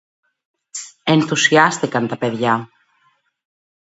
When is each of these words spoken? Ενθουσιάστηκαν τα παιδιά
Ενθουσιάστηκαν 1.03 2.07
τα 2.07 2.17
παιδιά 2.17 2.69